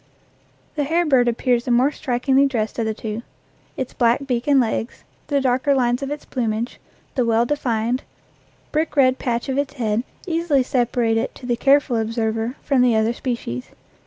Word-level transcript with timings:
The 0.77 0.83
hair 0.83 1.05
bird 1.05 1.27
appears 1.27 1.65
the 1.65 1.69
more 1.69 1.91
strikingly 1.91 2.47
dressed 2.47 2.79
of 2.79 2.87
the 2.87 2.93
two. 2.95 3.21
Its 3.77 3.93
black 3.93 4.25
beak 4.25 4.47
and 4.47 4.59
legs, 4.59 5.03
the 5.27 5.39
darker 5.39 5.75
lines 5.75 6.01
on 6.01 6.09
its 6.09 6.25
plumage, 6.25 6.79
the 7.13 7.23
well 7.23 7.45
defined, 7.45 8.01
brick 8.71 8.95
red 8.95 9.19
patch 9.19 9.47
on 9.47 9.59
its 9.59 9.75
head 9.75 10.03
easily 10.25 10.63
separate 10.63 11.17
it 11.17 11.35
to 11.35 11.45
the 11.45 11.55
careful 11.55 11.97
observer 11.97 12.55
from 12.63 12.81
the 12.81 12.95
other 12.95 13.13
species. 13.13 13.67